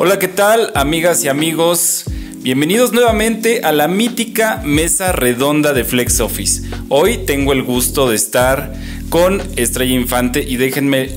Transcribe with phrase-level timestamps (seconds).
[0.00, 2.04] Hola, ¿qué tal, amigas y amigos?
[2.36, 6.70] Bienvenidos nuevamente a la mítica mesa redonda de Flex Office.
[6.88, 8.74] Hoy tengo el gusto de estar
[9.08, 11.10] con Estrella Infante y déjenme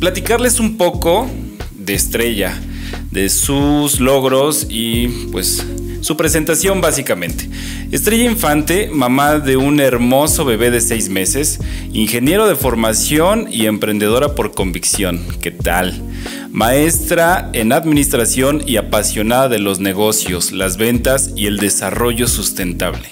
[0.00, 1.30] platicarles un poco
[1.76, 2.60] de Estrella,
[3.12, 5.64] de sus logros y pues
[6.00, 7.48] su presentación básicamente.
[7.90, 11.58] Estrella Infante, mamá de un hermoso bebé de seis meses,
[11.92, 15.24] ingeniero de formación y emprendedora por convicción.
[15.40, 16.00] ¿Qué tal?
[16.50, 23.08] Maestra en administración y apasionada de los negocios, las ventas y el desarrollo sustentable.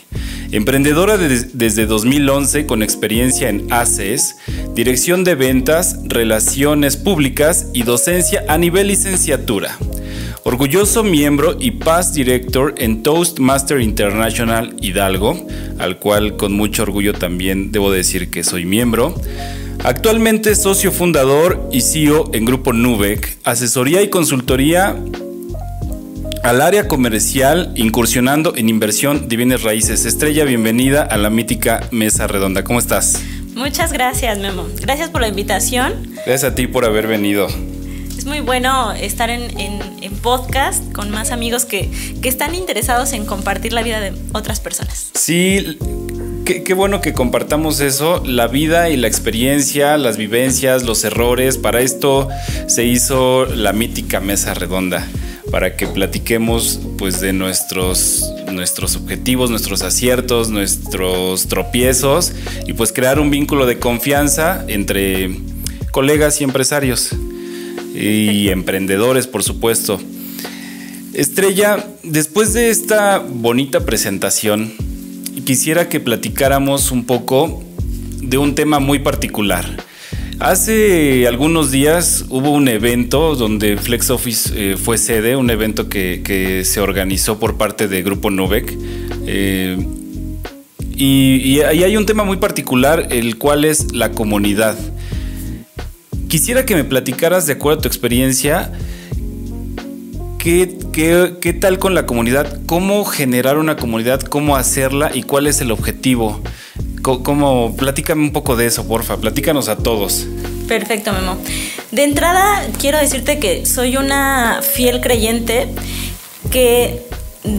[0.53, 4.37] Emprendedora desde 2011 con experiencia en ACES,
[4.75, 9.77] dirección de ventas, relaciones públicas y docencia a nivel licenciatura.
[10.47, 15.45] Orgulloso miembro y past director en Toastmaster International Hidalgo,
[15.81, 19.21] al cual con mucho orgullo también debo decir que soy miembro.
[19.83, 24.95] Actualmente socio fundador y CEO en Grupo Nubec, asesoría y consultoría
[26.45, 30.05] al área comercial, incursionando en inversión de bienes raíces.
[30.05, 32.63] Estrella, bienvenida a la mítica Mesa Redonda.
[32.63, 33.21] ¿Cómo estás?
[33.57, 34.69] Muchas gracias, Memo.
[34.81, 36.15] Gracias por la invitación.
[36.25, 37.49] Gracias a ti por haber venido.
[38.27, 39.47] Muy bueno estar en,
[40.21, 41.89] podcast con más amigos que,
[42.21, 45.11] que están interesados en compartir la vida de otras personas.
[45.15, 45.79] Sí,
[46.45, 51.59] Qué, bueno que compartamos eso, la vida y la experiencia, las vivencias, los errores.
[51.59, 52.29] Para esto
[52.69, 55.07] se hizo la mítica mesa redonda,
[55.51, 62.33] para que platiquemos pues de nuestros, nuestros objetivos, nuestros aciertos, nuestros tropiezos
[62.65, 65.31] y pues crear un vínculo de confianza entre
[65.91, 67.11] colegas y empresarios
[67.97, 70.01] y emprendedores, por supuesto.
[71.15, 74.73] Estrella, después de esta bonita presentación,
[75.45, 77.65] quisiera que platicáramos un poco
[78.21, 79.65] de un tema muy particular.
[80.39, 86.63] Hace algunos días hubo un evento donde Flex Office eh, fue sede, un evento que,
[86.65, 88.77] se organizó por parte de Grupo Novec.
[89.27, 89.79] Eh,
[90.95, 94.77] y, ahí hay un tema muy particular, el cual es la comunidad.
[96.29, 98.73] Quisiera que me platicaras, de acuerdo a tu experiencia,
[100.47, 102.61] ¿Qué, tal con la comunidad?
[102.67, 104.21] ¿Cómo generar una comunidad?
[104.21, 105.11] ¿Cómo hacerla?
[105.13, 106.41] ¿Y cuál es el objetivo?
[107.03, 107.75] ¿Cómo?
[107.77, 109.17] Platícame un poco de eso, porfa.
[109.17, 110.25] Platícanos a todos.
[110.69, 111.37] Perfecto, Memo.
[111.91, 115.67] De entrada, quiero decirte que soy una fiel creyente
[116.53, 117.05] que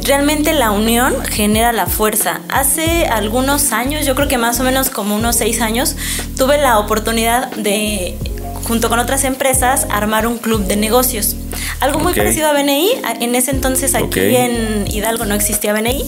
[0.05, 2.39] realmente la unión genera la fuerza.
[2.47, 5.97] Hace algunos años, yo creo que más o menos como unos seis años,
[6.37, 8.17] tuve la oportunidad de
[8.67, 11.35] junto con otras empresas, armar un club de negocios.
[11.79, 12.91] Algo muy parecido a BNI.
[13.21, 16.03] En ese entonces aquí en Hidalgo no existía BNI.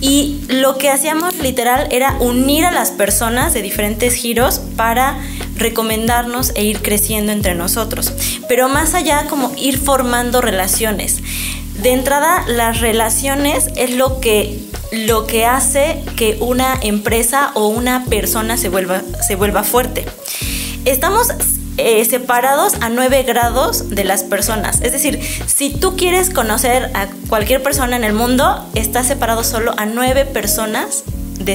[0.00, 5.18] Y lo que hacíamos literal era unir a las personas de diferentes giros para
[5.56, 8.12] recomendarnos e ir creciendo entre nosotros.
[8.48, 11.18] Pero más allá como ir formando relaciones.
[11.82, 14.60] De entrada, las relaciones es lo que,
[14.92, 20.04] lo que hace que una empresa o una persona se vuelva, se vuelva fuerte.
[20.84, 21.28] Estamos
[21.78, 24.80] eh, separados a 9 grados de las personas.
[24.82, 29.74] Es decir, si tú quieres conocer a cualquier persona en el mundo, estás separado solo
[29.78, 31.04] a 9 personas
[31.38, 31.54] de,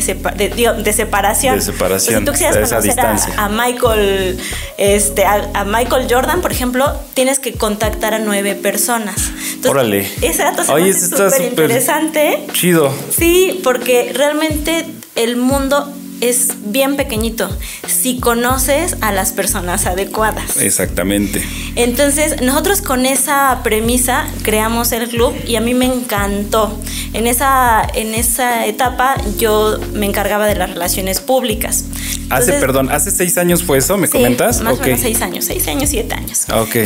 [0.84, 1.56] de, separación.
[1.56, 2.20] De separación.
[2.20, 3.00] si tú quisieras conocer
[3.38, 4.40] a, Michael,
[4.78, 9.32] este, a, Michael Jordan, por ejemplo, tienes que contactar a nueve personas.
[9.68, 10.08] Órale.
[10.22, 12.48] Ese dato se súper interesante.
[12.54, 12.94] Chido.
[13.16, 14.86] Sí, porque realmente
[15.16, 15.92] el mundo
[16.24, 17.50] es bien pequeñito
[17.86, 20.56] si conoces a las personas adecuadas.
[20.58, 21.44] Exactamente.
[21.76, 26.80] Entonces, nosotros con esa premisa creamos el club y a mí me encantó.
[27.12, 31.84] En esa, en esa etapa yo me encargaba de las relaciones públicas.
[32.30, 34.62] hace, perdón, hace seis años fue eso, ¿me comentas?
[34.62, 36.46] Más o menos seis años, seis años, siete años.
[36.56, 36.78] Ok.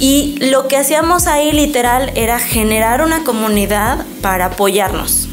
[0.00, 5.28] Y lo que hacíamos ahí literal era generar una comunidad para apoyarnos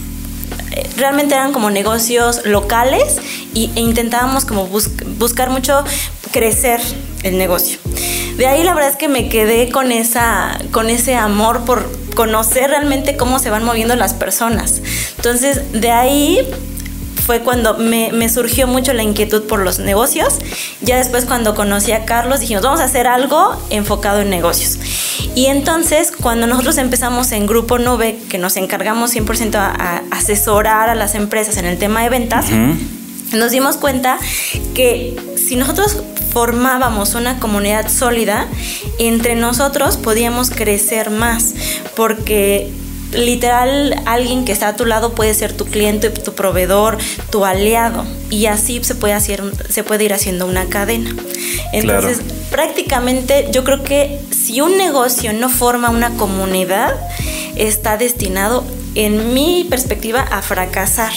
[1.00, 3.18] realmente eran como negocios locales
[3.54, 5.84] y, e intentábamos como buscar mucho
[6.32, 6.80] crecer
[7.24, 7.80] el negocio.
[8.38, 12.70] De ahí la verdad es que me quedé con, esa, con ese amor por conocer
[12.70, 14.82] realmente cómo se van moviendo las personas.
[15.18, 16.48] Entonces, de ahí
[17.30, 20.40] fue cuando me, me, surgió mucho la inquietud por los negocios.
[20.82, 24.80] Ya después cuando conocí a Carlos dijimos, vamos a hacer algo enfocado en negocios.
[25.36, 30.96] Y entonces, cuando nosotros empezamos en Grupo Nube, que nos encargamos 100% a, asesorar a
[30.96, 32.48] las empresas en el tema de ventas,
[33.32, 34.18] nos dimos cuenta
[34.74, 36.02] que si nosotros
[36.34, 38.48] formábamos una comunidad sólida,
[38.98, 41.54] entre nosotros podíamos crecer más,
[41.96, 42.72] porque
[43.14, 46.98] literal alguien que está a tu lado puede ser tu cliente, tu proveedor,
[47.30, 51.16] tu aliado y así se puede hacer se puede ir haciendo una cadena.
[51.74, 52.22] Entonces,
[52.52, 56.96] prácticamente yo creo que si un negocio no forma una comunidad
[57.56, 58.64] está destinado
[58.96, 61.14] en mi perspectiva a fracasar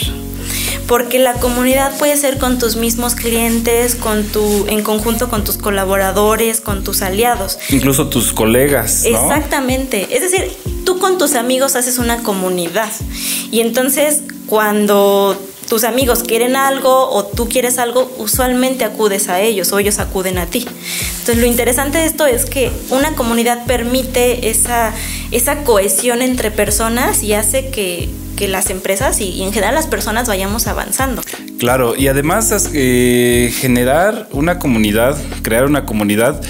[0.87, 5.57] porque la comunidad puede ser con tus mismos clientes, con tu, en conjunto con tus
[5.57, 7.59] colaboradores, con tus aliados.
[7.71, 9.07] Incluso tus colegas.
[9.07, 10.09] Exactamente.
[10.11, 10.53] Es decir,
[10.85, 12.91] tú con tus amigos haces una comunidad.
[13.51, 19.73] Y entonces cuando tus amigos quieren algo o tú quieres algo, usualmente acudes a ellos
[19.73, 20.67] o ellos acuden a ti.
[21.21, 24.93] Entonces lo interesante de esto es que una comunidad permite esa,
[25.31, 28.11] esa cohesión entre personas y hace que,
[28.43, 31.23] las empresas y, en general las personas vayamos avanzando.
[31.61, 36.43] Claro, y además eh, generar una comunidad, crear una comunidad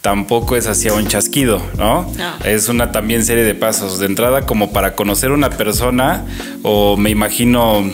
[0.00, 2.10] tampoco es hacia un chasquido, ¿no?
[2.44, 3.98] Es una también serie de pasos.
[3.98, 6.24] De entrada, como para conocer una persona,
[6.62, 7.84] o me imagino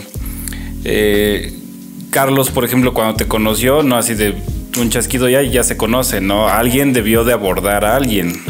[0.83, 1.53] eh,
[2.09, 4.35] Carlos, por ejemplo, cuando te conoció, no así de
[4.77, 6.47] un chasquido ya, ya se conoce, ¿no?
[6.47, 8.41] Alguien debió de abordar a alguien.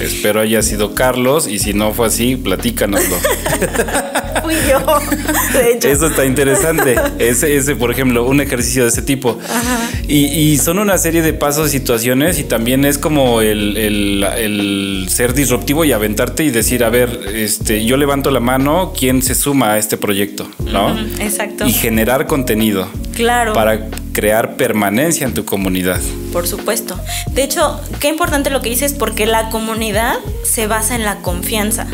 [0.00, 3.16] Espero haya sido Carlos y si no fue así, platícanoslo.
[4.42, 6.94] Fui yo, Eso está interesante.
[7.18, 9.38] Ese, ese, por ejemplo, un ejercicio de ese tipo.
[10.08, 15.92] Y, son una serie de pasos, situaciones y también es como el, ser disruptivo y
[15.92, 19.96] aventarte y decir, a ver, este, yo levanto la mano, ¿quién se suma a este
[19.96, 20.48] proyecto?
[20.60, 20.96] ¿No?
[21.18, 21.66] exacto.
[21.66, 22.88] Y generar contenido.
[23.14, 23.52] Claro.
[23.52, 26.00] Para crear permanencia en tu comunidad.
[26.32, 26.98] Por supuesto.
[27.32, 31.86] De hecho, qué importante lo que dices porque la comunidad se basa en la confianza.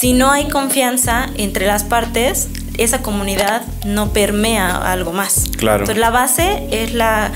[0.00, 2.48] Si no hay confianza entre las partes,
[2.78, 5.50] esa comunidad no permea algo más.
[5.58, 5.80] Claro.
[5.80, 7.30] Entonces la base es la,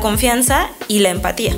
[0.00, 1.54] confianza y la empatía.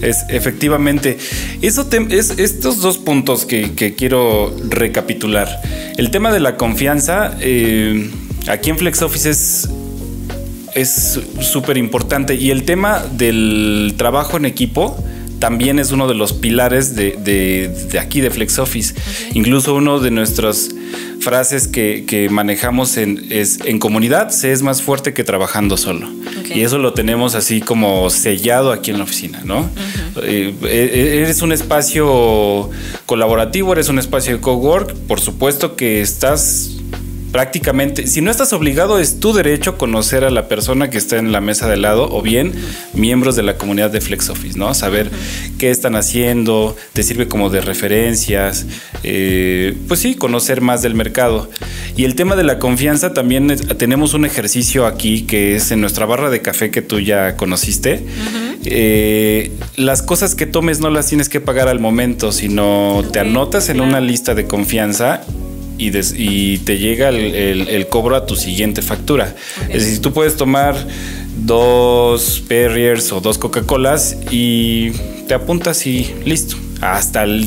[0.00, 1.18] Es efectivamente.
[1.60, 5.48] Eso es estos dos puntos que, quiero recapitular.
[5.98, 8.10] El tema de la confianza, eh,
[8.48, 9.68] aquí en FlexOffice es
[10.74, 12.34] es súper importante.
[12.34, 14.96] Y el tema del trabajo en equipo
[15.40, 18.94] también es uno de los pilares de, aquí de FlexOffice.
[19.32, 20.68] Incluso uno de nuestras
[21.20, 26.08] frases que, manejamos en, es en comunidad se es más fuerte que trabajando solo.
[26.54, 29.68] Y eso lo tenemos así como sellado aquí en la oficina, ¿no?
[30.22, 32.68] Eh, eh, eres un espacio
[33.06, 36.79] colaborativo, eres un espacio de cowork, por supuesto que estás
[37.32, 41.32] prácticamente, si no estás obligado, es tu derecho conocer a la persona que está en
[41.32, 42.52] la mesa de lado o bien
[42.94, 44.74] miembros de la comunidad de FlexOffice, ¿no?
[44.74, 45.10] Saber
[45.58, 48.66] qué están haciendo, te sirve como de referencias,
[49.02, 51.50] eh, pues sí, conocer más del mercado.
[51.96, 56.06] Y el tema de la confianza, también tenemos un ejercicio aquí que es en nuestra
[56.06, 58.04] barra de café que tú ya conociste.
[58.64, 63.68] Eh, las cosas que tomes no las tienes que pagar al momento, sino te anotas
[63.68, 65.22] en una lista de confianza
[65.80, 69.34] y, te llega el, cobro a tu siguiente factura.
[69.68, 70.76] Es decir, tú puedes tomar
[71.38, 74.90] dos Perriers o dos Coca-Colas y
[75.26, 76.56] te apuntas y listo.
[76.80, 77.46] Hasta el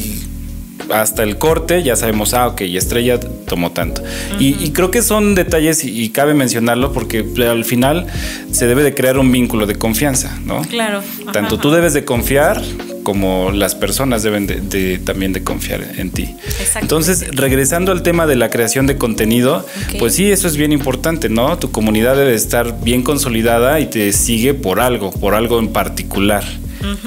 [0.91, 4.03] hasta el corte ya sabemos, ah, ok, Estrella tomó tanto.
[4.39, 8.07] y, creo que son detalles y, cabe mencionarlo porque al final
[8.51, 10.61] se debe de crear un vínculo de confianza, ¿no?
[10.63, 11.01] Claro.
[11.31, 12.61] Tanto tú debes de confiar
[13.03, 16.35] como las personas deben de, también de confiar en ti.
[16.81, 19.65] Entonces, regresando al tema de la creación de contenido,
[19.99, 21.57] pues sí, eso es bien importante, ¿no?
[21.57, 26.43] Tu comunidad debe estar bien consolidada y te sigue por algo, por algo en particular.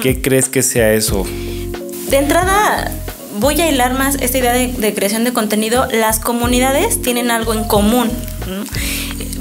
[0.01, 1.25] ¿Qué crees que sea eso?
[2.09, 2.91] De entrada,
[3.39, 5.87] voy a hilar más esta idea de, creación de contenido.
[5.91, 8.09] Las comunidades tienen algo en común.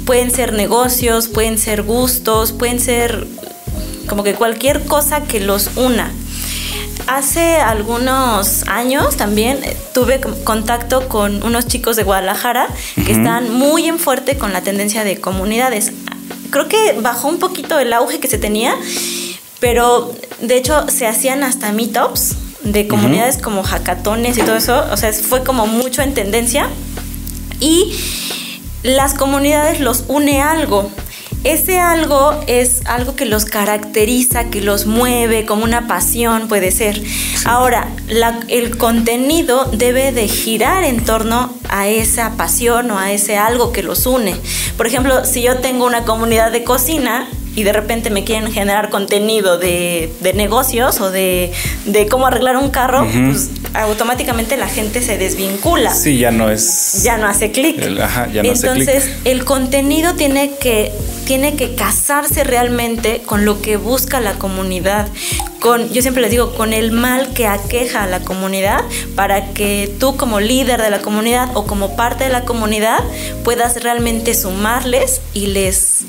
[0.05, 3.27] Pueden ser negocios, pueden ser gustos, pueden ser
[4.07, 6.13] como que cualquier cosa que los una.
[7.07, 9.61] Hace algunos años también
[9.95, 15.05] tuve contacto con unos chicos de Guadalajara que están muy en fuerte con la tendencia
[15.05, 15.93] de comunidades.
[16.51, 18.75] Creo que bajó un poquito el auge que se tenía,
[19.61, 22.35] pero de hecho se hacían hasta meetups
[22.65, 24.85] de comunidades como hackatones y todo eso.
[24.91, 26.69] O sea, fue como mucho en tendencia.
[27.61, 27.95] Y
[28.83, 30.91] las comunidades los une algo.
[31.45, 37.01] Ese algo es algo que los caracteriza, que los mueve, como una pasión puede ser.
[37.45, 37.89] Ahora,
[38.49, 43.83] el contenido debe de girar en torno a esa pasión o a ese algo que
[43.83, 44.35] los une.
[44.77, 48.91] Por ejemplo, si yo tengo una comunidad de cocina, y de repente me quieren generar
[48.91, 51.51] contenido de, negocios o de,
[52.11, 55.93] cómo arreglar un carro, pues automáticamente la gente se desvincula.
[55.93, 57.03] Sí, ya no es.
[57.03, 57.83] Ya no hace clic.
[58.35, 60.93] Entonces, el contenido tiene que,
[61.25, 65.09] tiene que casarse realmente con lo que busca la comunidad,
[65.59, 68.85] con, yo siempre les digo, con el mal que aqueja a la comunidad
[69.15, 73.03] para que tú como líder de la comunidad o como parte de la comunidad
[73.45, 76.05] puedas realmente sumarles y les,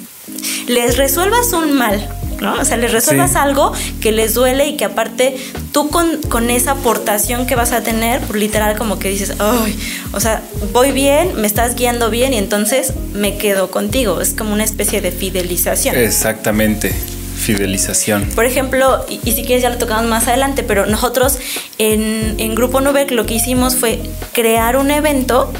[0.67, 2.07] les resuelvas un mal,
[2.41, 2.55] ¿no?
[2.59, 5.37] O sea, les resuelvas algo que les duele y que aparte
[5.71, 9.77] tú con, con, esa aportación que vas a tener, pues, literal como que dices, ay,
[10.13, 10.41] o sea,
[10.73, 14.21] voy bien, me estás guiando bien y entonces me quedo contigo.
[14.21, 15.95] Es como una especie de fidelización.
[15.95, 16.93] Exactamente
[17.37, 18.25] fidelización.
[18.35, 21.37] Por ejemplo, y, si quieres ya lo tocamos más adelante, pero nosotros
[21.77, 24.01] en, en Grupo Nubek lo que hicimos fue
[24.33, 25.53] crear un evento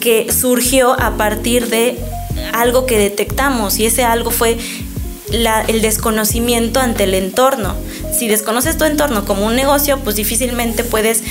[0.00, 1.98] que surgió a partir de
[2.52, 4.58] algo que detectamos y ese algo fue
[5.30, 7.74] el desconocimiento ante el entorno.
[8.16, 11.22] Si desconoces tu entorno como un negocio, pues difícilmente puedes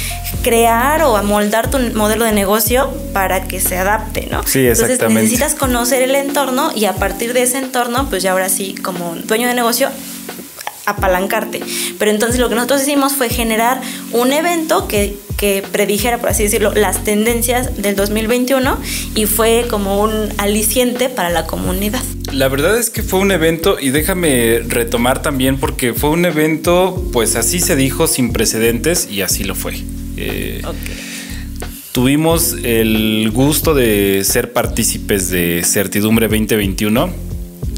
[0.43, 4.43] crear o amoldar tu modelo de negocio para que se adapte, ¿no?
[4.43, 4.93] Sí, exactamente.
[4.93, 8.75] Entonces necesitas conocer el entorno y a partir de ese entorno, pues ya ahora sí,
[8.75, 9.89] como dueño de negocio,
[10.85, 11.61] apalancarte.
[11.97, 16.43] Pero entonces lo que nosotros hicimos fue generar un evento que, que, predijera, por así
[16.43, 18.77] decirlo, las tendencias del 2021
[19.15, 22.01] y fue como un aliciente para la comunidad.
[22.33, 27.07] La verdad es que fue un evento, y déjame retomar también, porque fue un evento,
[27.13, 29.75] pues así se dijo, sin precedentes, y así lo fue.
[30.17, 30.61] Eh,
[31.93, 37.09] tuvimos el gusto de ser partícipes de Certidumbre 2021,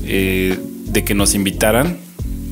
[0.06, 2.09] eh, de que nos invitaran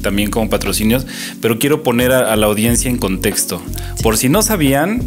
[0.08, 1.06] también como patrocinios,
[1.42, 3.62] pero quiero poner a, la audiencia en contexto.
[4.02, 5.02] Por si no sabían,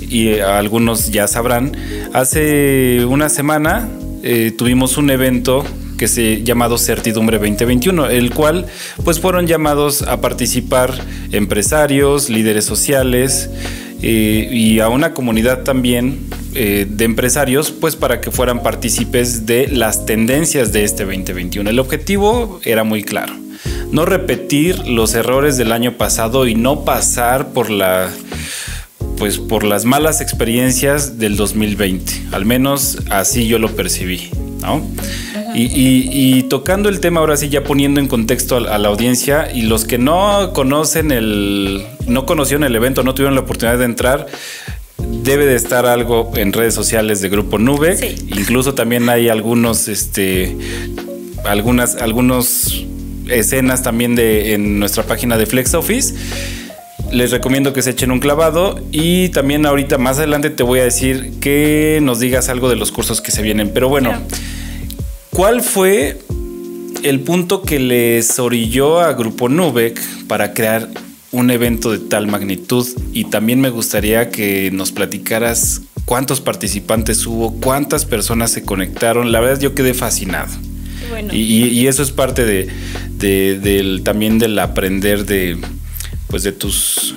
[0.00, 1.76] y algunos ya sabrán,
[2.14, 3.86] hace una semana
[4.22, 5.62] eh, tuvimos un evento
[5.98, 8.64] que se llamado Certidumbre 2021, el cual
[9.04, 10.94] pues fueron llamados a participar
[11.32, 13.50] empresarios, líderes sociales
[14.00, 19.68] eh, y a una comunidad también eh, de empresarios pues para que fueran partícipes de
[19.68, 21.68] las tendencias de este 2021.
[21.68, 23.34] El objetivo era muy claro,
[23.90, 28.10] no repetir los errores del año pasado y no pasar por la
[29.18, 34.30] pues por las malas experiencias del 2020, al menos así yo lo percibí,
[34.62, 34.82] ¿no?
[35.54, 39.84] Y, tocando el tema ahora sí, ya poniendo en contexto a, la audiencia y los
[39.84, 44.26] que no conocen el, no conocieron el evento, no tuvieron la oportunidad de entrar,
[45.22, 48.16] debe de estar algo en redes sociales de Grupo Nube.
[48.28, 50.56] Incluso también hay algunos, este,
[51.44, 52.86] algunas, algunos
[53.30, 56.14] escenas también de en nuestra página de Flex Office.
[57.12, 60.84] Les recomiendo que se echen un clavado y también ahorita más adelante te voy a
[60.84, 63.70] decir que nos digas algo de los cursos que se vienen.
[63.72, 64.12] Pero bueno.
[65.30, 66.18] ¿Cuál fue
[67.02, 70.88] el punto que les orilló a Grupo Nubek para crear
[71.30, 72.86] un evento de tal magnitud?
[73.12, 79.30] Y también me gustaría que nos platicaras cuántos participantes hubo, cuántas personas se conectaron.
[79.30, 80.52] La verdad yo quedé fascinado.
[81.32, 85.58] Y, eso es parte de, también del aprender de,
[86.28, 87.14] pues de tus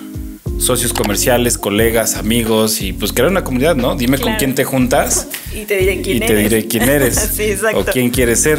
[0.59, 3.95] socios comerciales, colegas, amigos y pues crear una comunidad, ¿no?
[3.95, 5.27] Dime con quién te juntas.
[5.53, 7.15] Y te diré quién y te diré quién eres.
[7.35, 7.81] sí, exacto.
[7.81, 8.57] O quién quieres ser.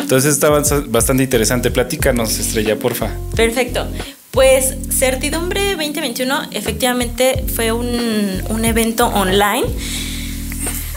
[0.00, 1.70] Entonces está bastante interesante.
[1.70, 3.10] Platícanos, Estrella, porfa.
[3.36, 3.86] Perfecto.
[4.30, 9.66] Pues Certidumbre 2021 efectivamente fue un, un evento online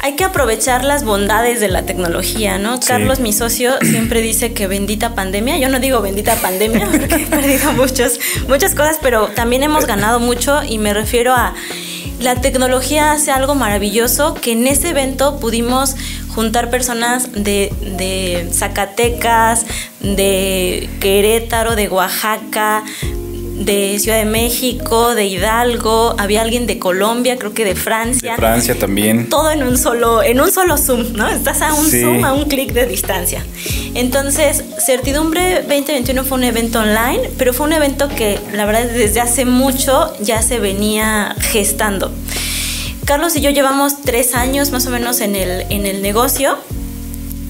[0.04, 2.78] hay que aprovechar las bondades de la tecnología, ¿no?
[2.82, 5.58] Carlos, mi socio, siempre dice que bendita pandemia.
[5.60, 8.20] Yo no digo bendita pandemia porque he perdido muchos,
[8.50, 11.54] muchas cosas, pero también hemos ganado mucho y me refiero a
[12.20, 15.96] la tecnología hace algo maravilloso que en ese evento pudimos
[16.36, 19.66] juntar personas de, de Zacatecas,
[20.02, 22.84] de Querétaro, de Oaxaca,
[23.54, 28.32] de Ciudad de México, de Hidalgo, había alguien de Colombia, creo que de Francia.
[28.32, 29.30] De Francia también.
[29.30, 31.30] Todo en un solo, en un solo Zoom, ¿no?
[31.30, 33.46] Estás a un Zoom, a un clic de distancia.
[33.94, 39.22] Entonces, Certidumbre 2021 fue un evento online, pero fue un evento que la verdad desde
[39.22, 42.12] hace mucho ya se venía gestando.
[43.06, 46.58] Carlos y yo llevamos tres años más o menos en el, en el negocio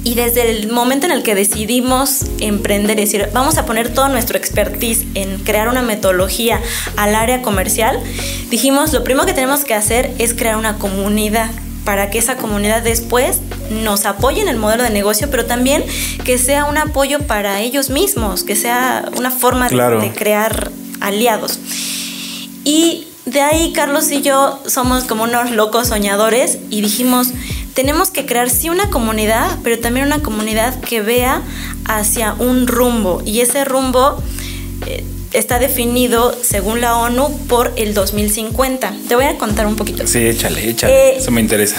[0.03, 4.10] y desde el momento en el que decidimos emprender, es decir, vamos a poner todo
[4.10, 6.60] nuestro expertise en crear una metodología
[6.98, 8.00] al área comercial,
[8.50, 11.50] dijimos, lo primero que tenemos que hacer es crear una comunidad
[11.86, 15.83] para que esa comunidad después nos apoye en el modelo de negocio, pero también
[16.24, 21.60] que sea un apoyo para ellos mismos, que sea una forma de, de crear aliados.
[22.63, 27.29] Y de ahí Carlos y yo somos como unos locos soñadores y dijimos,
[27.73, 31.41] tenemos que crear sí una comunidad, pero también una comunidad que vea
[31.85, 33.21] hacia un rumbo.
[33.25, 34.21] Y ese rumbo
[34.85, 35.03] eh,
[35.33, 38.93] está definido, según la ONU, por el 2050.
[39.07, 40.05] Te voy a contar un poquito.
[40.07, 40.93] Sí, échale, échale.
[40.93, 41.77] Eh, Eso me interesa.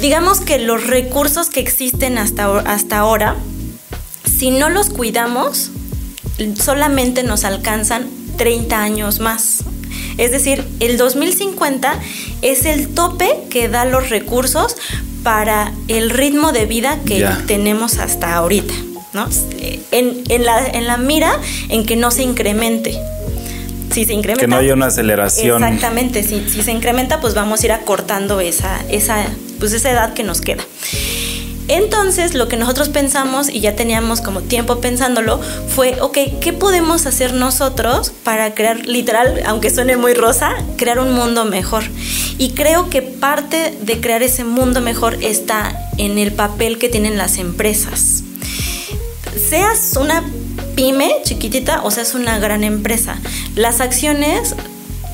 [0.00, 3.36] Digamos que los recursos que existen hasta, hasta ahora,
[4.24, 5.70] si no los cuidamos,
[6.60, 9.64] solamente nos alcanzan 30 años más.
[10.18, 11.98] Es decir, el 2050
[12.42, 14.76] es el tope que da los recursos
[15.22, 18.74] para el ritmo de vida que tenemos hasta ahorita.
[19.12, 19.28] ¿no?
[19.90, 22.98] En, la, en la mira en que no se incremente.
[23.92, 24.40] Si se incrementa.
[24.40, 25.62] Que no haya una aceleración.
[25.62, 26.22] Exactamente.
[26.22, 29.26] Si, si se incrementa, pues vamos a ir acortando esa, esa,
[29.58, 30.64] pues esa edad que nos queda.
[31.72, 35.40] Entonces lo que nosotros pensamos, y ya teníamos como tiempo pensándolo,
[35.74, 41.14] fue, ok, ¿qué podemos hacer nosotros para crear, literal, aunque suene muy rosa, crear un
[41.14, 41.84] mundo mejor?
[42.36, 47.16] Y creo que parte de crear ese mundo mejor está en el papel que tienen
[47.16, 48.22] las empresas.
[49.48, 50.24] Seas una
[50.76, 53.16] pyme chiquitita o seas una gran empresa,
[53.56, 54.54] las acciones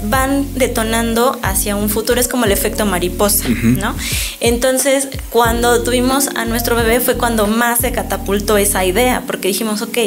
[0.04, 3.94] van detonando hacia un futuro, es como el efecto mariposa, ¿no?
[4.40, 9.82] Entonces, cuando tuvimos a nuestro bebé fue cuando más se catapultó esa idea, porque dijimos,
[9.82, 9.98] ok,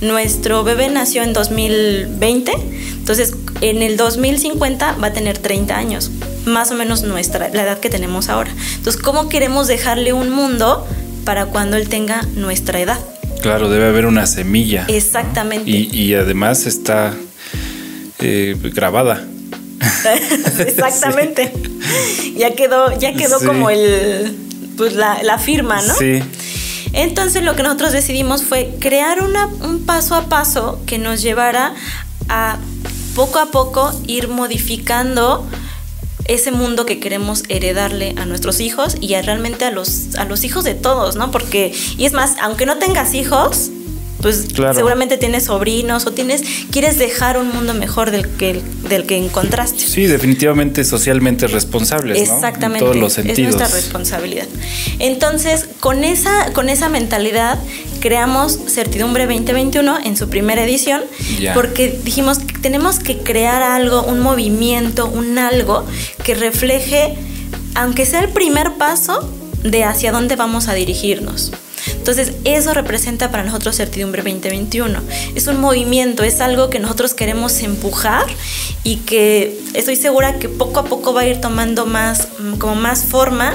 [0.00, 2.52] nuestro bebé nació en 2020,
[2.92, 6.10] entonces en el 2050 va a tener 30 años,
[6.44, 8.52] más o menos nuestra, la edad que tenemos ahora.
[8.76, 10.86] Entonces, ¿cómo queremos dejarle un mundo
[11.24, 12.98] para cuando él tenga nuestra edad?
[13.42, 14.86] Claro, debe haber una semilla.
[14.88, 15.68] Exactamente.
[15.68, 17.12] Y, además está
[18.22, 19.24] eh, grabada.
[20.58, 21.52] Exactamente.
[22.36, 24.36] Ya quedó, ya quedó como el
[24.76, 25.94] pues la, firma, ¿no?
[25.94, 26.22] Sí.
[26.92, 31.74] Entonces lo que nosotros decidimos fue crear una, un paso a paso que nos llevara
[32.28, 32.58] a
[33.14, 35.46] poco a poco ir modificando
[36.26, 40.64] ese mundo que queremos heredarle a nuestros hijos y realmente a los, a los hijos
[40.64, 41.30] de todos, ¿no?
[41.30, 43.70] Porque, y es más, aunque no tengas hijos,
[44.22, 49.16] pues seguramente tienes sobrinos o tienes quieres dejar un mundo mejor del que del que
[49.16, 49.80] encontraste.
[49.80, 52.84] Sí, definitivamente socialmente responsables, Exactamente.
[52.84, 53.38] En todos los sentidos.
[53.38, 54.46] Es nuestra responsabilidad.
[55.00, 57.58] Entonces, con esa con esa mentalidad
[58.00, 61.02] creamos Certidumbre 2021 en su primera edición
[61.54, 65.84] porque dijimos que tenemos que crear algo, un movimiento, un algo
[66.24, 67.16] que refleje
[67.74, 69.28] aunque sea el primer paso
[69.62, 71.52] de hacia dónde vamos a dirigirnos.
[72.02, 74.98] Entonces, eso representa para nosotros Certidumbre 2021.
[75.36, 78.26] Es un movimiento, es algo que nosotros queremos empujar
[78.82, 82.74] y que estoy segura que poco a poco va a ir tomando más, mm, como
[82.74, 83.54] más forma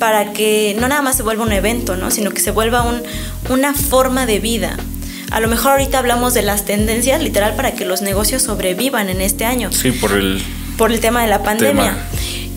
[0.00, 2.10] para que no nada más se vuelva un evento, ¿no?
[2.10, 3.00] sino que se vuelva un,
[3.48, 4.76] una forma de vida.
[5.30, 9.20] A lo mejor ahorita hablamos de las tendencias, literal, para que los negocios sobrevivan en
[9.20, 9.70] este año.
[9.70, 10.42] Sí, por el,
[10.76, 11.96] por el tema de la pandemia.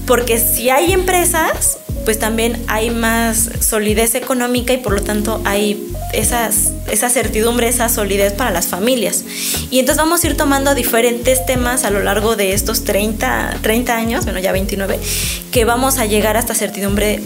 [0.08, 5.94] Porque si hay empresas, pues también hay más solidez económica y por lo tanto hay
[6.14, 9.26] esas, esa certidumbre, esa solidez para las familias.
[9.72, 13.94] Y entonces vamos a ir tomando diferentes temas a lo largo de estos 30, 30
[13.94, 14.98] años, bueno ya 29,
[15.52, 17.20] que vamos a llegar hasta certidumbre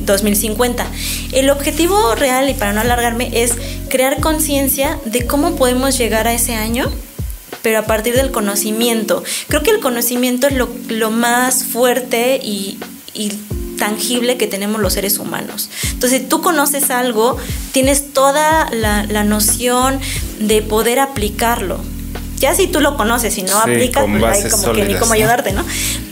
[0.00, 0.86] 2050.
[1.32, 3.54] El objetivo real, y para no alargarme, es
[3.88, 6.92] crear conciencia de cómo podemos llegar a ese año
[7.62, 9.24] pero a partir del conocimiento.
[9.48, 12.76] Creo que el conocimiento es lo, lo más fuerte y,
[13.14, 13.30] y
[13.76, 15.70] tangible que tenemos los seres humanos.
[15.90, 17.36] Entonces, si tú conoces algo,
[17.72, 19.98] tienes toda la, noción
[20.38, 21.78] de poder aplicarlo.
[22.38, 25.52] Ya si tú lo conoces y no aplicas, pues hay como que ni cómo ayudarte,
[25.52, 25.64] ¿no?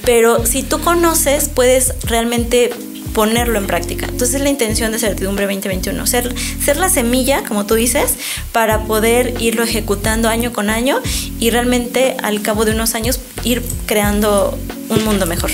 [0.05, 2.73] Pero si tú conoces, puedes realmente
[3.13, 4.07] ponerlo en práctica.
[4.09, 8.15] Entonces la intención de Certidumbre 2021, ser, ser la semilla, como tú dices,
[8.53, 11.01] para poder irlo ejecutando año con año
[11.39, 15.51] y realmente al cabo de unos años ir creando un mundo mejor.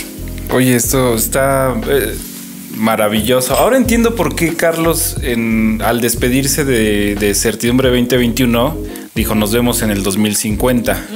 [0.51, 2.17] Oye, esto está eh,
[2.77, 3.55] maravilloso.
[3.55, 5.17] Ahora entiendo por qué Carlos,
[5.81, 8.77] al despedirse de, Certidumbre 2021,
[9.15, 11.07] dijo: Nos vemos en el 2050.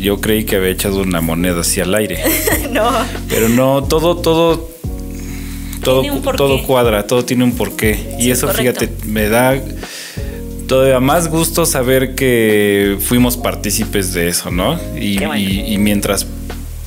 [0.00, 2.22] Yo creí que había echado una moneda hacia el aire.
[2.72, 2.90] no.
[3.28, 4.78] Pero no, todo, todo.
[5.82, 6.02] Todo,
[6.36, 8.16] todo cuadra, todo tiene un porqué.
[8.18, 9.56] y eso, fíjate, me da
[10.66, 14.78] todavía más gusto saber que fuimos partícipes de eso, ¿no?
[15.00, 16.26] y, y mientras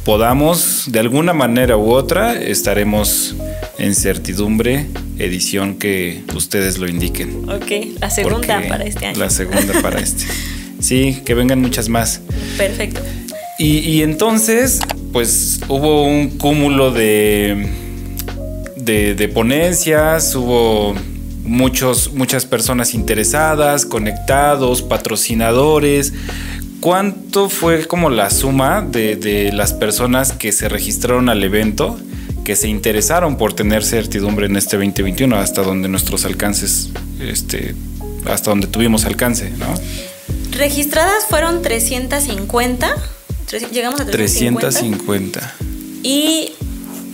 [0.04, 3.36] podamos, de alguna manera u otra, estaremos
[3.78, 4.88] en certidumbre,
[5.18, 7.50] edición que ustedes lo indiquen.
[7.50, 9.20] Ok, la segunda para este año.
[9.20, 10.26] La segunda para este.
[10.80, 12.22] Sí, que vengan muchas más.
[12.58, 13.02] Perfecto.
[13.60, 14.80] Y, entonces,
[15.14, 17.70] pues hubo un cúmulo de,
[18.78, 20.96] de, de ponencias, hubo
[21.44, 26.14] muchos, muchas personas interesadas, conectados, patrocinadores.
[26.82, 32.00] ¿Cuánto fue como la suma de, las personas que se registraron al evento,
[32.44, 36.90] que se interesaron por tener certidumbre en este 2021, hasta donde nuestros alcances,
[37.22, 37.76] este,
[38.26, 39.68] hasta donde tuvimos alcance, ¿no?
[40.58, 42.96] Registradas fueron 350,
[43.72, 44.60] llegamos a 350.
[44.60, 45.54] 350.
[46.02, 46.52] Y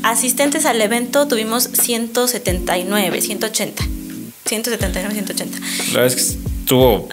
[0.01, 3.83] asistentes al evento tuvimos 179, 180.
[4.45, 5.59] 179, 180.
[5.59, 7.09] La verdad es que estuvo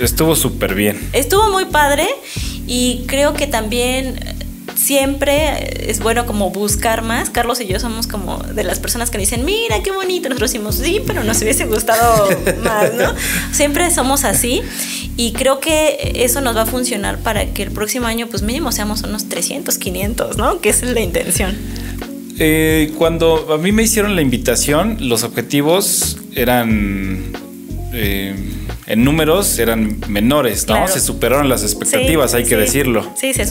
[0.00, 0.98] Estuvo súper bien.
[1.12, 2.08] Estuvo muy padre
[2.66, 4.18] y creo que también
[4.74, 7.30] siempre es bueno como buscar más.
[7.30, 10.28] Carlos y yo somos como de las personas que dicen, mira qué bonito.
[10.28, 12.28] Nosotros decimos, sí, pero nos hubiese gustado
[12.64, 13.14] más, ¿no?
[13.52, 14.62] Siempre somos así
[15.16, 18.72] y creo que eso nos va a funcionar para que el próximo año, pues mínimo
[18.72, 20.60] seamos unos 300, 500, ¿no?
[20.60, 21.56] Que esa es la intención.
[22.38, 27.32] Eh, cuando a mí me hicieron la invitación, los objetivos eran...
[27.92, 28.34] Eh,
[28.90, 30.88] en números eran menores, ¿no?
[30.88, 33.08] Se superaron las expectativas, hay que decirlo.
[33.14, 33.46] Sí, se,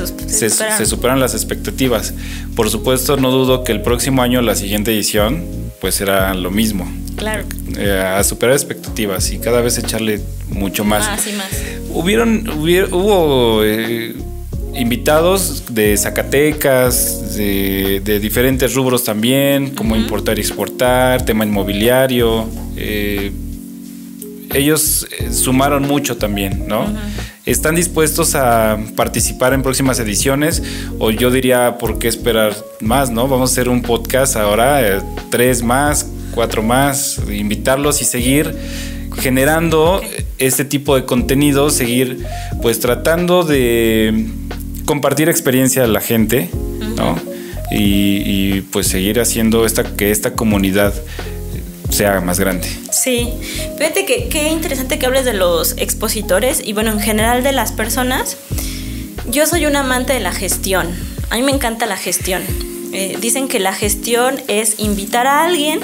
[0.85, 1.21] superaron.
[1.21, 2.13] las expectativas.
[2.57, 5.45] Por supuesto, no dudo que el próximo año, la siguiente edición,
[5.79, 6.91] pues será lo mismo.
[7.15, 7.45] Claro.
[7.77, 11.07] Eh, a superar expectativas y cada vez echarle mucho más.
[11.07, 11.47] Más y más.
[11.93, 14.13] Hubieron, hubo eh,
[14.75, 22.45] invitados de Zacatecas, de, diferentes rubros también, como importar y exportar, tema inmobiliario.
[22.75, 23.31] Eh,
[24.53, 26.85] ellos eh, sumaron mucho también, ¿no?
[27.45, 30.61] ¿Están dispuestos a participar en próximas ediciones?
[30.99, 33.27] O yo diría, ¿por qué esperar más, no?
[33.27, 38.55] Vamos a hacer un podcast ahora, eh, tres más, cuatro más, invitarlos y seguir
[39.17, 40.01] generando
[40.37, 42.25] este tipo de contenido, seguir
[42.61, 44.27] pues tratando de
[44.85, 46.49] compartir experiencia a la gente,
[46.95, 47.17] ¿no?
[47.71, 50.93] Y, y, pues seguir haciendo esta, que esta comunidad
[51.99, 52.65] sea más grande.
[52.93, 53.27] Sí,
[53.77, 57.73] fíjate que qué interesante que hables de los expositores y bueno, en general de las
[57.73, 58.37] personas.
[59.29, 60.87] Yo soy un amante de la gestión.
[61.29, 62.41] A mí me encanta la gestión.
[62.93, 65.81] Eh, dicen que la gestión es invitar a alguien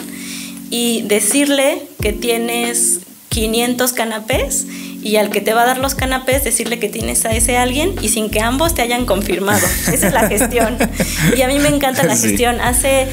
[0.69, 4.65] y decirle que tienes 500 canapés
[5.03, 7.93] y al que te va a dar los canapés decirle que tienes a ese alguien
[8.01, 9.67] y sin que ambos te hayan confirmado.
[9.91, 10.77] Esa es la gestión.
[11.37, 12.61] Y a mí me encanta la gestión.
[12.61, 13.07] Hace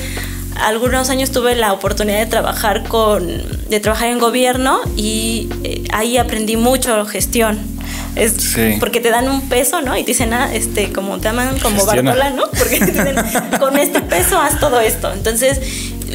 [0.56, 3.26] algunos años tuve la oportunidad de trabajar con
[3.68, 7.72] de trabajar en gobierno y eh, ahí aprendí mucho gestión
[8.14, 9.96] es porque te dan un peso, ¿no?
[9.96, 12.44] Y te dicen, ah, este, como te llaman como Bartola, ¿no?
[12.50, 13.16] Porque te dicen,
[13.58, 15.10] con este peso haz todo esto.
[15.12, 15.60] Entonces,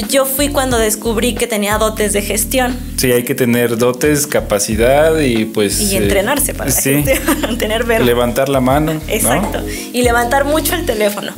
[0.10, 2.78] yo fui cuando descubrí que tenía dotes de gestión.
[2.98, 5.80] Sí, hay que tener dotes, capacidad y pues...
[5.80, 7.04] Y entrenarse para sí,
[7.60, 8.06] tener verbo.
[8.06, 9.00] Levantar la mano.
[9.08, 9.64] Exacto.
[9.94, 11.32] Y levantar mucho el teléfono.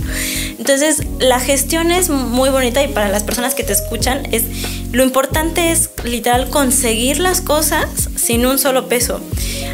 [0.58, 4.43] Entonces, la gestión es muy bonita y para las personas que te escuchan es...
[4.91, 9.22] Lo importante es literal conseguir las cosas sin un solo peso.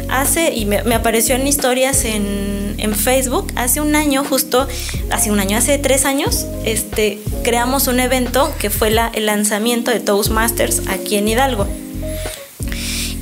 [0.08, 4.68] Hace, y me, apareció en historias en, en, Facebook, hace un año, justo,
[5.10, 9.90] hace un año, hace tres años, este, creamos un evento que fue la, el lanzamiento
[9.90, 11.66] de Toastmasters aquí en Hidalgo.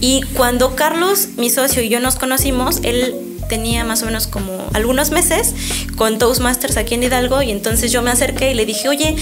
[0.00, 3.14] Y cuando Carlos, mi socio y yo nos conocimos, él
[3.48, 5.54] tenía más o menos como algunos meses
[5.96, 9.16] con Toastmasters aquí en Hidalgo y entonces yo me acerqué y le dije, oye,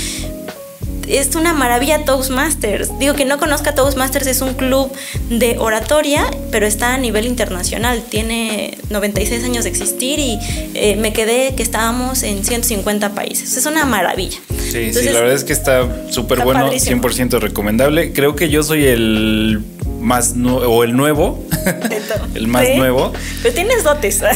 [1.19, 2.99] es una maravilla Toastmasters.
[2.99, 4.93] Digo que no conozca Toastmasters, es un club
[5.29, 8.03] de oratoria, pero está a nivel internacional.
[8.09, 10.39] Tiene 96 años de existir y
[10.75, 13.57] eh, me quedé que estábamos en 150 países.
[13.57, 14.39] Es una maravilla.
[14.59, 18.13] Sí, sí, la verdad es que está súper bueno, 100% recomendable.
[18.13, 19.61] Creo que yo soy el
[20.03, 21.47] más o el nuevo,
[22.35, 23.13] el más nuevo.
[23.43, 24.23] Pero tienes dotes.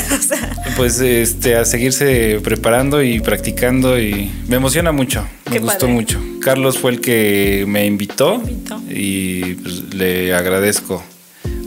[0.76, 6.20] Pues este a seguirse preparando y practicando y me emociona mucho, me gustó mucho.
[6.42, 8.42] Carlos fue el que me invitó,
[8.90, 11.02] y pues, le agradezco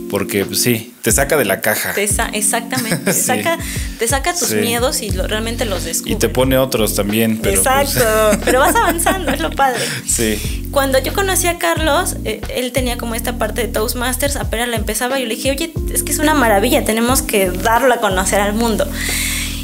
[0.09, 1.93] porque pues, sí, te saca de la caja.
[2.33, 3.57] exactamente, te, saca,
[3.97, 6.13] te saca tus miedos y realmente los descubre.
[6.13, 7.37] Y te pone otros también.
[7.37, 9.81] Pero, pues, Exacto, pero vas avanzando, es lo padre.
[10.05, 10.67] Sí.
[10.71, 14.75] Cuando yo conocí a Carlos, eh, él tenía como esta parte de Toastmasters, apenas la
[14.75, 18.41] empezaba, yo le dije, oye, es que es una maravilla, tenemos que darlo a conocer
[18.41, 18.87] al mundo.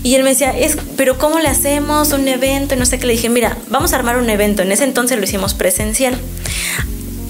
[0.03, 2.75] Y él me decía, es, pero ¿cómo le hacemos un evento?
[2.75, 3.07] Y no sé qué.
[3.07, 4.61] Le dije, mira, vamos a armar un evento.
[4.61, 6.15] En ese entonces lo hicimos presencial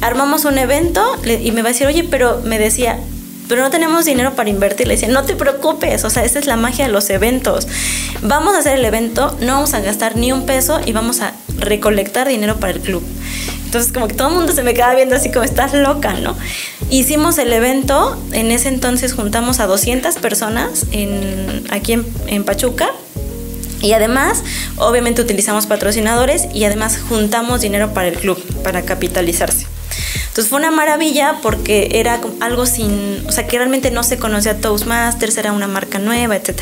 [0.01, 2.99] armamos un evento y me va a decir, oye, pero me decía,
[3.47, 4.87] pero no tenemos dinero para invertir.
[4.87, 7.67] Le decía, no te preocupes, o sea, esa es la magia de los eventos.
[8.21, 11.33] Vamos a hacer el evento, no vamos a gastar ni un peso y vamos a
[11.57, 13.03] recolectar dinero para el club.
[13.65, 16.35] Entonces, como que todo el mundo se me queda viendo así como estás loca, ¿no?
[16.89, 20.85] Hicimos el evento, en ese entonces juntamos a 200 personas
[21.71, 22.89] aquí en, en Pachuca.
[23.81, 24.43] Y además,
[24.77, 29.67] obviamente utilizamos patrocinadores y además juntamos dinero para el club, para capitalizarse.
[30.27, 34.59] Entonces fue una maravilla porque era algo sin, o sea, que realmente no se conocía
[34.59, 36.61] Toastmasters, era una marca nueva, etc.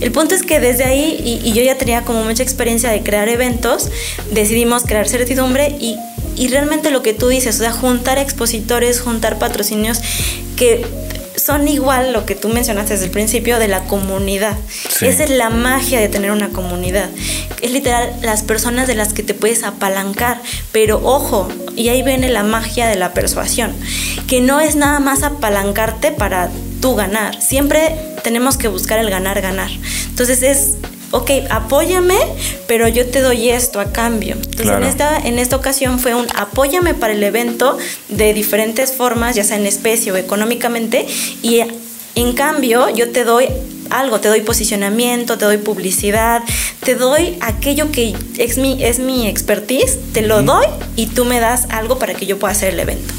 [0.00, 3.28] El punto es que desde ahí, y, yo ya tenía como mucha experiencia de crear
[3.28, 3.90] eventos,
[4.32, 5.96] decidimos crear certidumbre y,
[6.36, 10.00] y realmente lo que tú dices, o sea, juntar expositores, juntar patrocinios
[10.56, 10.84] que
[11.44, 14.56] son igual lo que tú mencionaste desde el principio de la comunidad.
[15.02, 17.10] Esa es la magia de tener una comunidad.
[17.60, 20.40] Es literal las personas de las que te puedes apalancar.
[20.72, 23.74] Pero ojo, y ahí viene la magia de la persuasión,
[24.26, 26.48] que no es nada más apalancarte para
[26.80, 27.42] tú ganar.
[27.42, 29.70] Siempre tenemos que buscar el ganar, ganar.
[30.08, 30.76] Entonces es
[31.14, 32.18] ok, apóyame,
[32.66, 34.34] pero yo te doy esto a cambio.
[34.34, 39.36] Entonces en, esta, en esta ocasión fue un apóyame para el evento de diferentes formas,
[39.36, 41.06] ya sea en especie o económicamente,
[41.40, 41.60] y
[42.16, 43.46] en cambio yo te doy
[43.90, 46.42] algo, te doy posicionamiento, te doy publicidad,
[46.80, 51.38] te doy aquello que es mi, es mi expertise, te lo doy y tú me
[51.38, 53.14] das algo para que yo pueda hacer el evento.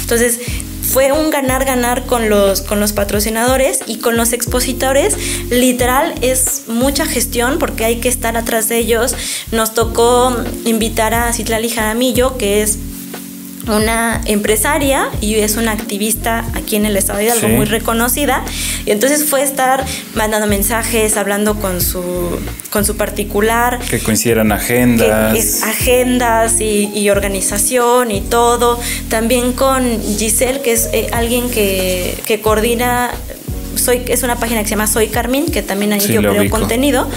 [0.00, 0.40] Entonces,
[0.86, 5.16] fue un ganar-ganar con los, con los patrocinadores y con los expositores.
[5.50, 9.14] Literal es mucha gestión porque hay que estar atrás de ellos.
[9.52, 12.78] Nos tocó invitar a Citlali Jaramillo, que es
[13.68, 18.44] una empresaria y es una activista aquí en el estado de Hidalgo muy reconocida.
[18.84, 22.38] Y entonces fue estar mandando mensajes hablando con su
[22.70, 23.78] con su particular.
[23.90, 25.62] Que coincidieran agendas.
[25.62, 28.78] Agendas y, organización y todo.
[29.08, 29.84] También con
[30.18, 33.10] Giselle que es eh, alguien que, que coordina
[33.76, 37.08] soy es una página que se llama Soy Carmín que también ahí yo creo contenido.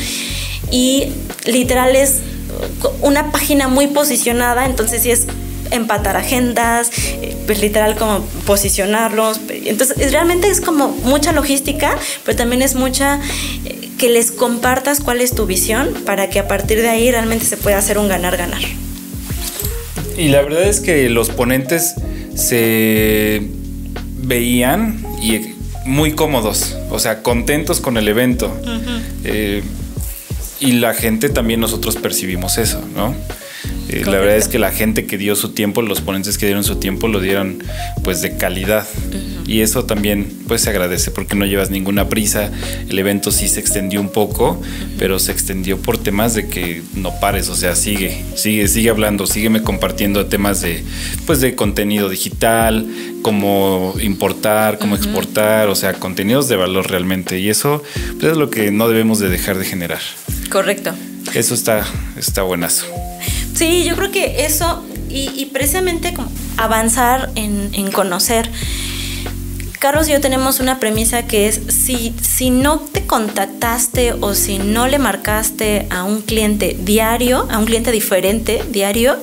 [0.72, 1.08] Y
[1.46, 2.20] literal es
[3.02, 5.28] una página muy posicionada entonces sí es
[5.72, 9.40] empatar agendas, eh, pues literal como posicionarlos.
[9.50, 13.20] Entonces, realmente es como mucha logística, pero también es mucha
[13.66, 17.46] eh, que les compartas cuál es tu visión para que a partir de ahí realmente
[17.46, 18.62] se pueda hacer un ganar-ganar.
[20.18, 21.96] Y la verdad es que los ponentes
[22.36, 23.42] se
[24.18, 25.56] veían y
[25.86, 28.56] muy cómodos, o sea, contentos con el evento.
[29.24, 29.64] Eh,
[30.60, 33.16] y la gente también nosotros percibimos eso, ¿no?
[33.90, 36.64] Eh, la verdad es que la gente que dio su tiempo, los ponentes que dieron
[36.64, 37.64] su tiempo, lo dieron
[38.04, 38.88] pues de calidad.
[39.48, 42.52] Y eso también pues se agradece porque no llevas ninguna prisa.
[42.88, 44.62] El evento sí se extendió un poco,
[45.00, 49.26] pero se extendió por temas de que no pares, o sea, sigue, sigue, sigue hablando,
[49.26, 50.84] sígueme compartiendo temas de
[51.26, 52.88] pues de contenido digital,
[53.24, 57.40] cómo importar, cómo exportar, o sea, contenidos de valor realmente.
[57.40, 57.82] Y eso
[58.20, 60.02] pues, es lo que no debemos de dejar de generar.
[60.52, 60.94] Correcto.
[61.34, 61.86] Eso está,
[62.18, 62.86] está buenazo.
[63.60, 66.14] Sí, yo creo que eso y, precisamente
[66.56, 68.50] avanzar en, conocer.
[69.80, 74.60] Carlos y yo tenemos una premisa que es si, si no te contactaste o si
[74.60, 79.18] no le marcaste a un cliente diario, a un cliente diferente diario,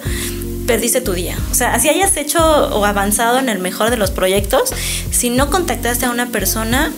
[0.67, 1.39] perdiste tu día.
[1.51, 4.71] O sea, si hayas hecho o avanzado en el mejor de los proyectos,
[5.13, 6.93] si no contactaste a una persona,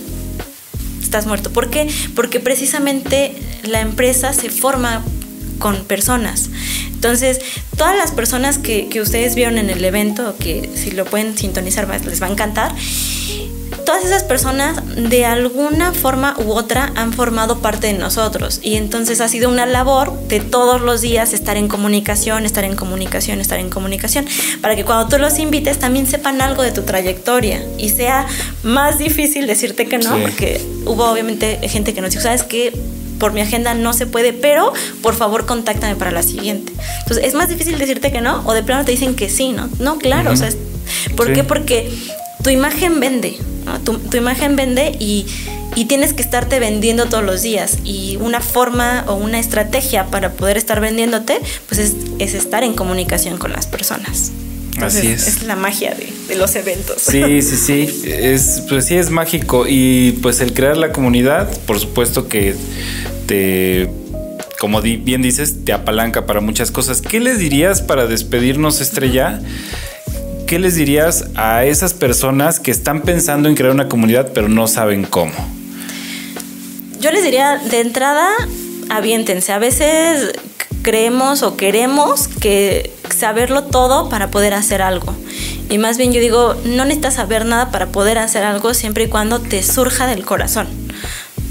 [1.00, 1.52] estás muerto.
[1.52, 1.88] ¿Por qué?
[2.16, 5.04] Porque precisamente la empresa se forma
[5.60, 6.50] con personas.
[6.98, 7.40] Entonces,
[7.76, 12.20] todas las personas que, ustedes vieron en el evento, que si lo pueden sintonizar les
[12.20, 12.74] va a encantar,
[13.84, 19.20] todas esas personas de alguna forma u otra han formado parte de nosotros y entonces
[19.20, 23.60] ha sido una labor de todos los días estar en comunicación, estar en comunicación, estar
[23.60, 24.26] en comunicación,
[24.60, 28.26] para que cuando tú los invites también sepan algo de tu trayectoria y sea
[28.64, 32.72] más difícil decirte que no, porque hubo obviamente gente que nos dijo, ¿sabes qué?
[33.18, 36.72] Por mi agenda no se puede, pero por favor contáctame para la siguiente.
[37.00, 39.68] Entonces, es más difícil decirte que no o de plano te dicen que sí, ¿no?
[39.78, 40.50] No, claro, o sea,
[41.16, 41.44] ¿por qué?
[41.44, 41.90] Porque
[42.42, 43.36] tu imagen vende,
[43.84, 45.26] tu, imagen vende y,
[45.86, 50.56] tienes que estarte vendiendo todos los días y una forma o una estrategia para poder
[50.56, 54.32] estar vendiéndote, pues es, es estar en comunicación con las personas.
[54.80, 55.26] Así es.
[55.26, 57.02] Es la magia de, de, los eventos.
[57.02, 58.02] Sí, sí, sí.
[58.06, 59.66] Es, pues sí, es mágico.
[59.68, 62.54] Y pues el crear la comunidad, por supuesto que
[63.26, 63.90] te,
[64.58, 67.00] como bien dices, te apalanca para muchas cosas.
[67.00, 69.40] ¿Qué les dirías para despedirnos, Estrella?
[70.46, 74.66] ¿Qué les dirías a esas personas que están pensando en crear una comunidad pero no
[74.66, 75.34] saben cómo?
[77.00, 78.28] Yo les diría, de entrada,
[78.88, 79.52] aviéntense.
[79.52, 80.32] A veces
[80.82, 85.14] creemos o queremos que saberlo todo para poder hacer algo.
[85.70, 89.08] Y más bien yo digo, no necesitas saber nada para poder hacer algo siempre y
[89.08, 90.66] cuando te surja del corazón.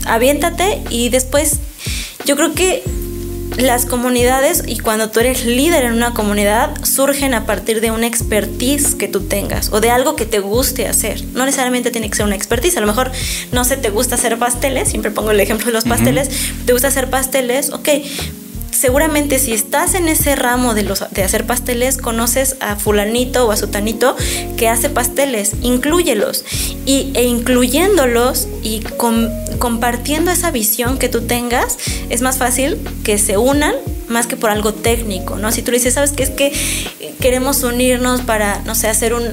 [0.05, 1.59] Aviéntate y después
[2.25, 2.83] yo creo que
[3.57, 8.05] las comunidades y cuando tú eres líder en una comunidad surgen a partir de una
[8.05, 11.23] expertise que tú tengas o de algo que te guste hacer.
[11.33, 12.77] No necesariamente tiene que ser una expertise.
[12.77, 13.11] A lo mejor,
[13.51, 16.29] no sé, te gusta hacer pasteles, siempre pongo el ejemplo de los pasteles,
[16.65, 17.89] te gusta hacer pasteles, ok,
[18.77, 23.51] seguramente si estás en ese ramo de, los, de hacer pasteles, conoces a fulanito o
[23.51, 24.15] a sutanito
[24.55, 26.45] que hace pasteles, inclúyelos
[26.85, 28.81] y, e incluyéndolos y
[29.57, 31.77] compartiendo esa visión que tú tengas,
[32.09, 33.73] es más fácil que se unan
[34.07, 35.51] más que por algo técnico, ¿no?
[35.51, 36.23] Si tú le dices, ¿sabes qué?
[36.23, 36.53] Es que
[37.19, 39.25] queremos unirnos para, no sé, hacer un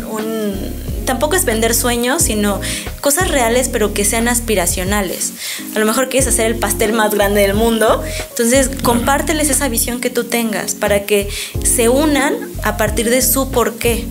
[1.05, 2.61] tampoco es vender sueños, sino
[3.01, 5.33] cosas reales pero que sean aspiracionales.
[5.75, 10.01] A lo mejor quieres hacer el pastel más grande del mundo, entonces compárteles esa visión
[10.01, 11.29] que tú tengas para que
[11.63, 14.05] se unan a partir de su por qué.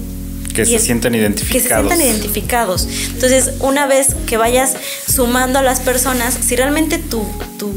[0.53, 1.51] Que se sientan identificados.
[1.51, 2.88] Que se sientan identificados.
[3.08, 4.75] Entonces, una vez que vayas
[5.12, 7.25] sumando a las personas, si realmente tu,
[7.58, 7.73] tu,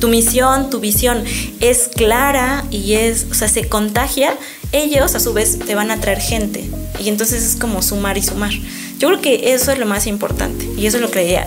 [0.00, 1.24] tu misión, tu visión
[1.60, 4.36] es clara y es, o sea, se contagia,
[4.72, 6.68] ellos a su vez te van a traer gente.
[6.98, 8.52] Y entonces es como sumar y sumar.
[8.98, 11.42] Yo creo que eso es lo más importante y eso es lo que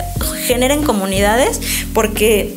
[0.46, 1.60] generen comunidades
[1.92, 2.56] porque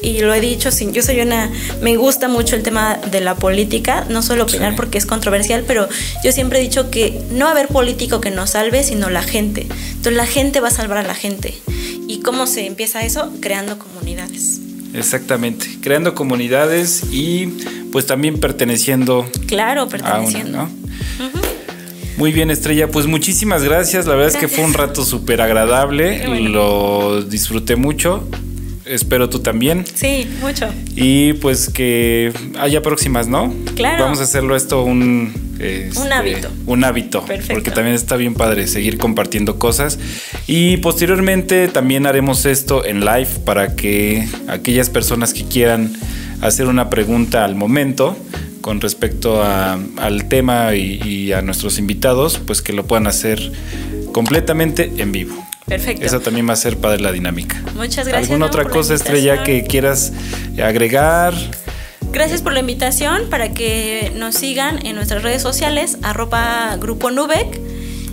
[0.00, 1.50] y lo he dicho, yo soy una,
[1.82, 5.88] me gusta mucho el tema de la política, no suelo opinar porque es controversial, pero
[6.22, 9.22] yo siempre he dicho que no va a haber político que nos salve, sino la
[9.22, 9.62] gente.
[9.62, 11.54] Entonces la gente va a salvar a la gente.
[12.06, 13.32] ¿Y cómo se empieza eso?
[13.40, 14.60] Creando comunidades.
[14.94, 17.46] Exactamente, creando comunidades y
[17.92, 19.26] pues también perteneciendo.
[19.46, 20.68] Claro, perteneciendo.
[22.16, 22.88] Muy bien, Estrella.
[22.88, 24.06] Pues muchísimas gracias.
[24.06, 26.26] La verdad es que fue un rato súper agradable.
[26.48, 28.28] Lo disfruté mucho.
[28.84, 29.84] Espero tú también.
[29.94, 30.66] Sí, mucho.
[30.96, 33.54] Y pues que haya próximas, ¿no?
[33.76, 34.02] Claro.
[34.02, 35.47] Vamos a hacerlo esto un...
[35.58, 36.50] Este, un hábito.
[36.66, 37.24] Un hábito.
[37.24, 37.54] Perfecto.
[37.54, 39.98] Porque también está bien padre seguir compartiendo cosas.
[40.46, 45.92] Y posteriormente también haremos esto en live para que aquellas personas que quieran
[46.40, 48.16] hacer una pregunta al momento
[48.60, 53.52] con respecto al tema y, a nuestros invitados, pues que lo puedan hacer
[54.12, 55.46] completamente en vivo.
[55.66, 56.04] Perfecto.
[56.04, 57.62] Eso también va a ser padre la dinámica.
[57.74, 58.30] Muchas gracias.
[58.30, 60.12] ¿Alguna otra cosa, Estrella, que quieras
[60.62, 61.34] agregar?
[62.10, 67.60] Gracias por la invitación para que nos sigan en nuestras redes sociales, arroba Grupo Nubec.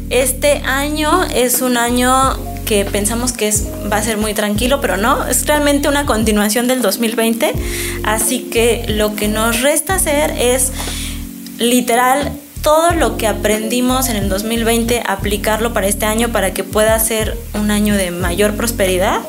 [0.10, 4.98] Este año es un año que pensamos que es, va a ser muy tranquilo, pero
[4.98, 7.54] no, es realmente una continuación del 2020.
[8.04, 10.72] Así que lo que nos resta hacer es
[11.58, 17.00] literal todo lo que aprendimos en el 2020, aplicarlo para este año para que pueda
[17.00, 19.22] ser un año de mayor prosperidad.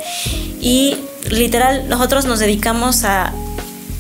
[0.61, 0.97] Y
[1.31, 3.33] literal, nosotros nos dedicamos a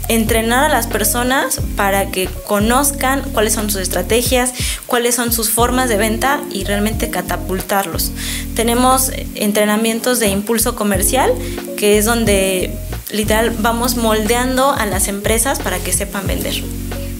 [0.08, 4.52] entrenar a las personas para que conozcan cuáles son sus estrategias,
[4.86, 8.12] cuáles son sus formas de venta y realmente catapultarlos.
[8.54, 11.32] Tenemos entrenamientos de impulso comercial,
[11.76, 12.72] que es donde
[13.10, 16.62] literal vamos moldeando a las empresas para que sepan vender.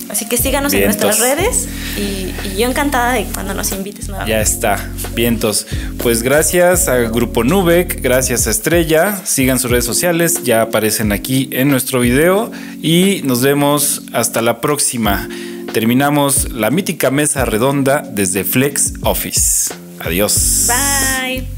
[0.09, 4.31] Así que síganos en nuestras redes y, yo encantada de cuando nos invites nuevamente.
[4.31, 5.67] Ya está, vientos.
[6.03, 11.49] Pues gracias a Grupo Nubek, gracias a Estrella, sigan sus redes sociales, ya aparecen aquí
[11.53, 15.29] en nuestro video y nos vemos hasta la próxima.
[15.73, 19.75] Terminamos la mítica mesa redonda desde Flex Office.
[20.01, 20.69] Adiós.
[20.69, 21.56] Bye.